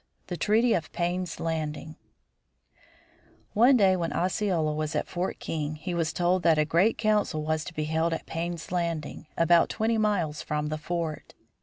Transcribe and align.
V. 0.21 0.25
THE 0.33 0.37
TREATY 0.37 0.73
OF 0.73 0.91
PAYNE'S 0.93 1.39
LANDING 1.39 1.95
One 3.53 3.77
day 3.77 3.95
when 3.95 4.11
Osceola 4.11 4.73
was 4.73 4.95
at 4.95 5.07
Fort 5.07 5.37
King 5.37 5.75
he 5.75 5.93
was 5.93 6.11
told 6.11 6.41
that 6.41 6.57
a 6.57 6.65
great 6.65 6.97
council 6.97 7.43
was 7.43 7.63
to 7.65 7.73
be 7.75 7.83
held 7.83 8.11
at 8.11 8.25
Payne's 8.25 8.71
Landing, 8.71 9.27
about 9.37 9.69
twenty 9.69 9.99
miles 9.99 10.41
from 10.41 10.69
the 10.69 10.79
fort. 10.79 11.35